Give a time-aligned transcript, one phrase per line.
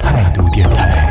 [0.00, 1.08] 态度电台。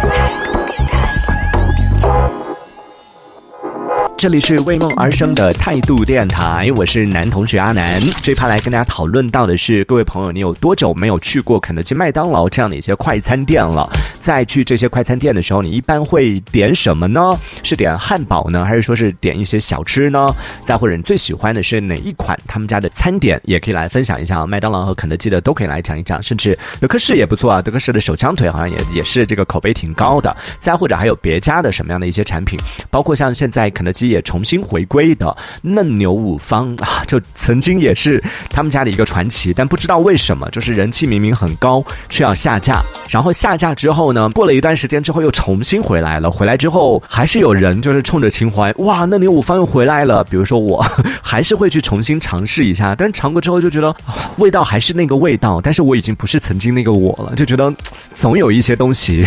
[4.17, 8.01] 这里是为梦而生的态度电台，我是男同学阿南。
[8.21, 13.89] 这一趴来跟大家讨论到的是，各位朋友，你有多久没有去过肯德基、麦当劳这样的一些快餐店了？
[14.29, 17.19] 在去这些快餐店的时候，你一般会点什么呢？
[17.63, 20.31] 是点汉堡呢，还是说是点一些小吃呢？
[20.63, 23.41] 再或者你最喜欢的是哪一款他们家的餐点？
[23.43, 24.45] 也可以来分享一下。
[24.45, 27.59] 麦当劳和肯德基的都可以来讲一讲，甚至德克士也不错啊。
[27.59, 30.37] 德克士的手枪腿好像也也是这个口碑挺高的。
[30.59, 32.59] 再或者还有别家的什么样的一些产品，
[32.91, 42.79] 包括像现在肯德基也重新回归的嫩牛五方啊，就曾经也是他们家的一个传奇，但不知道为什么，就是人气明明很高，却要下架。
[43.09, 46.29] 然后下架之后呢，过了一段时间之后又重新回来了。
[46.29, 50.23] 回来之后还是有人就是冲着情怀，哇，那你五方又回来了。
[50.23, 50.83] 比如说我
[51.21, 53.95] 还是会去重新尝试一下，但是尝过之后就觉得
[54.37, 57.71] 味道还是那个味道，但是我已经不是曾经那个我了，就觉得
[58.13, 59.25] 总有一些东西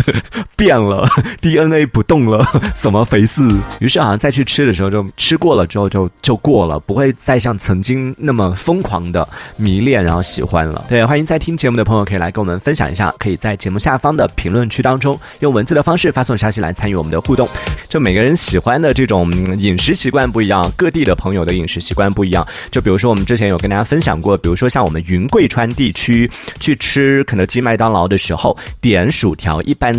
[0.56, 1.08] 变了
[1.40, 2.44] ，DNA 不动了，
[2.76, 3.46] 怎么回事？
[3.80, 10.84] 于是好像再去吃的时候，就吃过了之后就就过了，不会再像曾经那么疯狂的迷恋，然后喜欢了。
[10.88, 17.48] 对，欢迎在听节目的朋友可以来跟我们分享一下，可以在节目下方的评论区当中用文字的方式发送消息来参与我们的互动。
[17.88, 22.46] 就每个人喜欢的这种饮食习惯不一样，各地的朋友的饮食习惯不一样。
[22.70, 29.94] 就比如说我们之前有跟大家分享过，比如说像我们云贵川地区去吃肯德基、麦当劳的时候，点薯条一般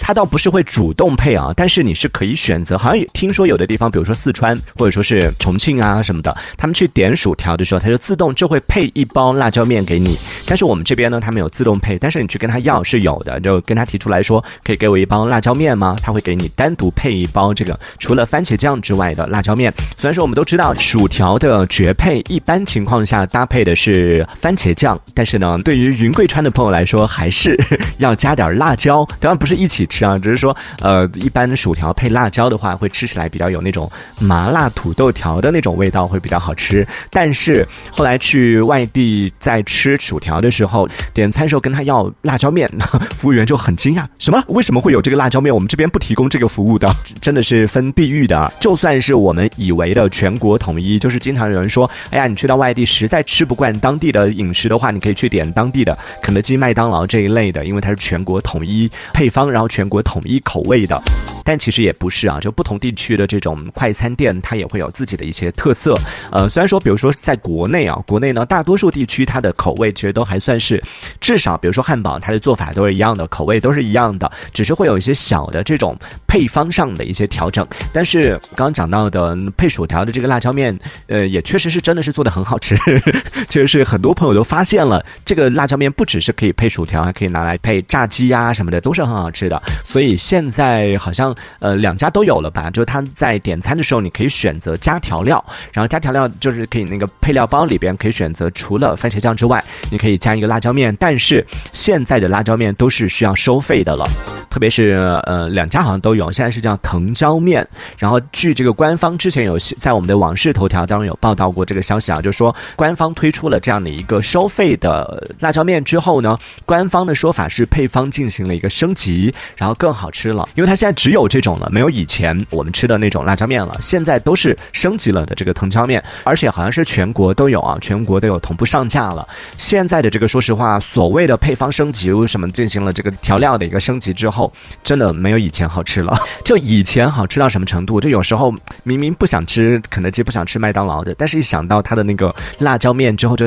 [0.00, 2.76] 它倒不是会主动配啊，但是你是可以选择。
[2.76, 10.16] 好像听说有的地方，比如说四川或者说是重庆啊什么的，他们去点薯条的时候，它就自动就会配一包辣椒面给你。
[10.46, 15.94] 但是我们这边呢，他没有自动配，但是你去跟他要是有的，就跟他提出来说，可以给我一包辣椒面吗？
[16.02, 19.72] 他会给你单独配一包这个除了番茄酱之外的辣椒面。
[19.98, 27.58] 虽然说我们都知道薯条的绝配，一般情况下搭配的是番茄酱，但是呢，对于云贵川的朋友来说，还是
[27.98, 29.06] 要加点辣椒。
[29.20, 36.86] 当然不是一起吃啊，只是说，呃，一般薯条配辣椒的话，会吃起来比较有那种麻辣土豆条的那种味道，会比较好吃。
[37.10, 42.70] 但是后来去外地在吃薯条的时候，点餐时候跟他要辣椒面，
[43.18, 44.42] 服员就很惊讶，什么？
[44.48, 45.54] 为什么会有这个辣椒面？
[45.54, 46.88] 我们这边不提供这个服务的，
[47.20, 48.52] 真的是分地域的。
[48.60, 61.00] 就算是我们以为的全国统一，就是经常有人说，哎呀，你去到外地实在吃不惯当地的饮食的话，你可以去点当地的肯德基、麦当劳这一类的，因为它是全国统一配方，然后全国统一口味的。
[61.44, 65.94] 但其实也不是啊，就不同地区的这种快餐店，它也会有自己的一些特色。
[66.32, 70.82] 呃，虽然说，比如说在国内啊，国内呢，大多数地区它的口味其实都还算是，
[71.20, 75.96] 至少比如说汉堡，它的做法都是一样的，口味都是一样的，只是会有一些小的这种
[76.26, 77.66] 配方上的一些调整。
[77.92, 80.74] 但是刚刚讲到的配薯条的这个辣椒面，
[81.08, 82.74] 呃，也确实是真的是做的很好吃，
[83.50, 89.60] 确实是很多朋友都发现了，这个辣椒面不只是可以配薯条，还可以拿来配炸鸡呀什么的，都是很好吃的。
[89.84, 91.33] 所以现在好像。
[91.60, 92.70] 呃，两家都有了吧？
[92.70, 100.94] 就是他在点餐的时候，你可以选择加调料，然后加调料就是可以那个配料包里边可以选择除了番茄酱之外，你可以加一个辣椒面。
[100.98, 104.04] 但是现在的辣椒面都是需要收费的了，
[104.54, 104.92] 特别是
[105.24, 107.66] 呃两家好像都有，现在是叫藤椒面。
[107.98, 121.68] 然后据这个官方之前有在我们的网事头条当中有报道过这个消息啊，就是说官方推出了这样的一个收费的辣椒面之后呢，官方的说法是配方进行了一个升级，然后更好吃了，因为它现在只有这种了。
[121.72, 129.26] 没有以前我们吃的那种辣椒面了，现在都是升级了的这个藤椒面，而且好像是全国都有啊，全国都有同步上架了。
[129.58, 134.43] 现在的这个，说实话，所谓的配方升级什么进行了这个调料的一个升级之后，
[134.82, 136.16] 真的没有以前好吃了。
[136.44, 138.00] 就以前好吃到什么程度？
[138.00, 143.46] 就有时候明明不想吃肯德基，不想吃麦当劳的，但是一想到他的那个辣椒面之后，就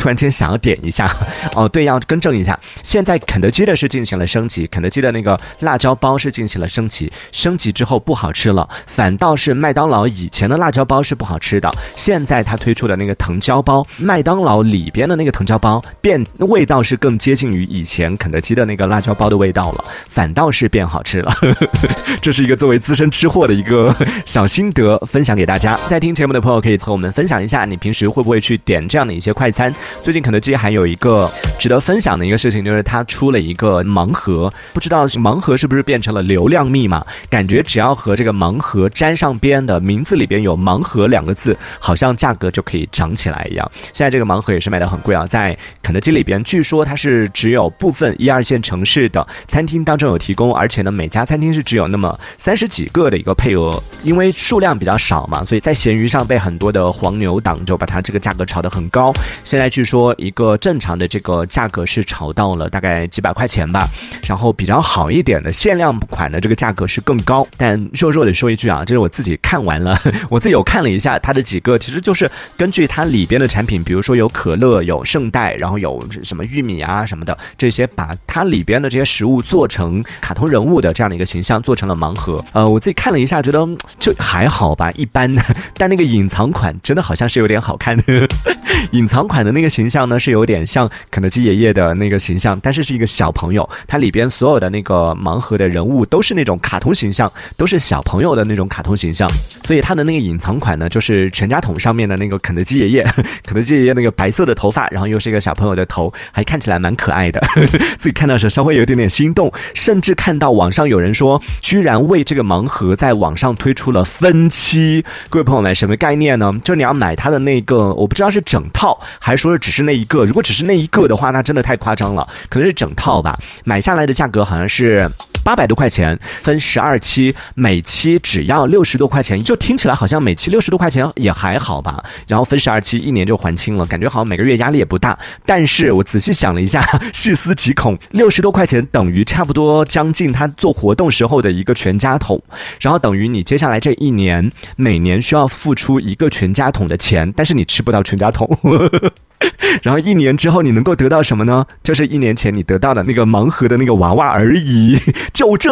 [0.00, 1.14] 突然间想要点一下。
[1.54, 7.12] 哦，对，要更正一下，现在肯德基的是进行了升级，肯德基的那个辣椒包是进行了升级。
[7.32, 11.70] 升级之后不好吃了，反倒是麦当劳以前的辣椒包是不好吃的。
[11.94, 21.32] 现在他推出的那个藤椒包，麦当劳里边的那个藤椒包变味道是更接近于以前肯德基的那个辣椒包的味道了，反倒是变好吃了。
[22.22, 23.94] 这是一个作为资深吃货的一个
[24.24, 25.76] 小心得，分享给大家。
[25.88, 29.74] 在听节目的朋友可以和我们分享一下，你平时会不会去点这样的一些快餐？
[30.02, 37.02] 最近肯德基还有一个值得分享的一个事情，就是它出了一个盲盒，不知道盲盒是不是变成了流量密码？
[37.30, 43.70] 感觉只要和这个盲盒沾上边的名字里边有“盲盒”两个字，好像价格就可以涨起来一样。
[43.92, 50.10] 现在这个盲盒也是卖的很贵啊，在肯德基里边，据说它是只有部分一二线城市的餐厅当中。
[50.10, 59.12] 有提供，而且呢，每家餐厅是只有那么三十几个的一个配额，因为数量比较少嘛，所以在闲鱼上被很多的黄牛党就把它这个价格炒得很高。
[59.44, 63.88] 现在据据说一个正常的这个价格是炒到了大概几百块钱吧，
[64.26, 67.48] 然后比较好一点的限量款的这个价格是更高。
[67.56, 69.98] 但弱弱的说一句啊，这是我自己看完了，
[70.28, 82.44] 我自己有看了一下它的几个，其实就是根据它里边的产品，比如说有可乐、有圣代，然后有什么玉米啊什么的这些，把它里边的这些食物做成卡通人物的这样的一个形象，做成了盲盒。
[82.52, 83.66] 呃，我自己看了一下，觉得
[83.98, 85.34] 就还好吧，一般。
[85.78, 88.04] 但那个隐藏款真的好像是有点好看的。
[88.92, 93.68] 隐藏款的那个形象呢，是有点像肯德基爷爷的那个形象，但是是一个小朋友。
[93.86, 99.30] 它里边所有的那个盲盒的人物都是那种卡通形象，都是小朋友的那种卡通形象。
[99.70, 103.04] 所以它的那个隐藏款呢，就是全家桶上面的那个肯德基爷爷，
[103.46, 107.40] 肯德基爷爷那个白色的头发，然后又是一个小朋友的头，还看起来蛮可爱的。
[107.96, 115.04] 自己看到的时候稍微有一点点心动，甚至看到网上有人说，居然为这个盲盒在网上推出了分期。
[115.28, 116.50] 各位朋友们，什么概念呢？
[116.64, 120.24] 就你要买它的那个，我不知道是整套还是说只是那一个。
[120.24, 123.38] 如果只是那一个的话，那真的太夸张了，可能是整套吧。
[123.62, 125.08] 买下来的价格好像是。
[125.44, 132.02] 八百多块钱分十二期，每期只要六十多块钱，就听起来好像每期六十多块钱也还好吧。
[132.26, 135.18] 然后分十二期，一年就还清了，感觉好像每个月压力也不大。
[135.44, 142.40] 但是我仔细想了一下， 细思极恐，六十多块钱等于差不多将近他做活动时候的一个全家桶，
[142.80, 148.48] 然后等于你接下来这一年每年需要付出一个全家桶的钱，但是你吃不到全家桶。
[149.82, 151.66] 然后一年之后你能够得到什么呢？
[151.82, 154.98] 就是一年前你得到的那个盲盒的那个娃娃而已。
[155.32, 155.70] 就这，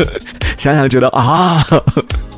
[0.58, 1.64] 想想觉得啊。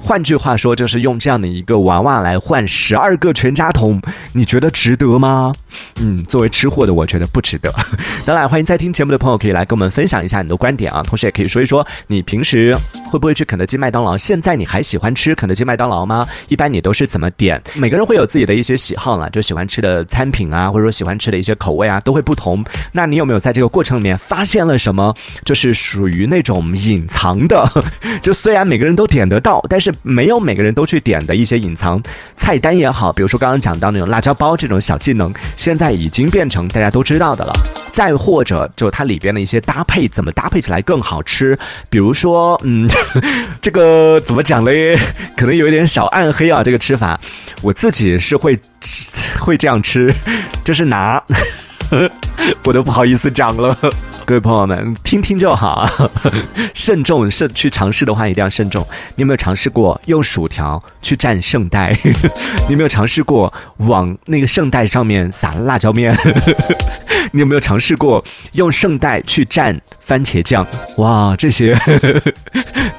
[0.03, 4.01] 换句话说，就是用这样的一个娃娃来换十二个全家桶，
[4.33, 5.53] 你觉得值得吗？
[6.01, 7.73] 嗯，作为吃货的我觉得不值得。
[8.27, 12.75] 当然，欢迎在听节目的朋友可以来跟我们分享一下你的观点啊，同时也可以说一说你平时
[13.09, 14.17] 会不会去肯德基、麦当劳？
[14.17, 16.27] 现在你还喜欢吃肯德基、麦当劳吗？
[16.49, 17.63] 一般你都是怎么点？
[17.75, 22.65] 每个人会有自己的一些喜好了，就喜欢吃的餐品啊，或者说喜欢吃的一些口味啊，都会不同。
[22.91, 25.15] 那你有没有在这个过程里面发现了什么？
[25.45, 27.71] 就是属于那种隐藏的，
[28.21, 29.90] 就虽然每个人都点得到，但是。
[30.03, 32.03] 没有每个人都去点的一些隐藏
[32.37, 37.53] 菜单也好，比如说刚刚讲到那种辣椒包这种小技能，现在已经变成大家都知道的了。
[37.93, 41.59] 再或者就它里边的一些搭配，怎么搭配起来更好吃？
[41.89, 42.89] 比如说，嗯，
[43.61, 44.99] 这个怎么讲嘞？
[45.37, 47.19] 可能有一点小暗黑啊，这个吃法，
[47.63, 48.59] 我自己是会
[49.39, 50.13] 会这样吃，
[50.65, 51.23] 就是拿。
[52.65, 53.77] 我都不好意思讲了，
[54.31, 55.91] 各位朋友们听听就好，
[56.73, 58.81] 慎重慎去尝试的话一定要慎重。
[59.17, 61.99] 你有没有尝试过用薯条去蘸圣代？
[62.69, 66.17] 你有没有尝试过往那个圣代上面撒辣椒面？
[67.33, 70.65] 你有没有尝试过用圣代去蘸番茄酱？
[70.99, 71.77] 哇，这些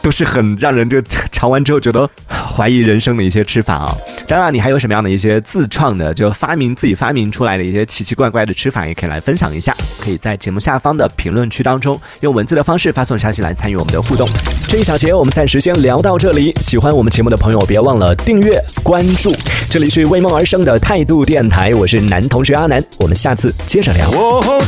[0.01, 1.01] 都是很让人就
[1.31, 3.95] 尝完之后觉得怀疑人生的一些吃法啊。
[4.27, 9.73] 当然，你还有什么样的一些自创的，就发明自己发明出来的一些奇奇怪怪的吃法，也可以来分享一下。
[9.99, 14.27] 可以在节目下方的评论区当中用文字的方式发送消息来参与我们的互动。
[14.67, 16.51] 这一小节我们暂时先聊到这里。
[16.59, 19.31] 喜欢我们节目的朋友，别忘了订阅关注。
[19.69, 24.09] 这里是为梦而生的态度电台，我是男同学阿南，我们下次接着聊。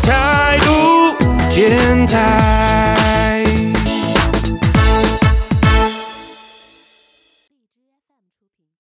[0.04, 1.16] 态度
[1.50, 2.93] 电台。